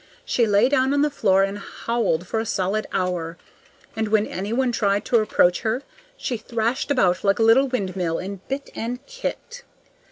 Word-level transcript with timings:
She 0.25 0.47
lay 0.47 0.67
down 0.67 0.95
on 0.95 1.03
the 1.03 1.11
floor 1.11 1.43
and 1.43 1.59
howled 1.59 2.25
for 2.25 2.39
a 2.39 2.45
solid 2.47 2.87
hour, 2.91 3.37
and 3.95 4.07
when 4.07 4.25
any 4.25 4.51
one 4.51 4.71
tried 4.71 5.05
to 5.05 5.19
approach 5.19 5.59
her, 5.61 5.83
she 6.17 6.37
thrashed 6.37 6.89
about 6.89 7.23
like 7.23 7.37
a 7.37 7.43
little 7.43 7.67
windmill 7.67 8.17
and 8.17 8.39
bit 8.47 8.71
and 8.75 9.05
kicked. 9.05 9.63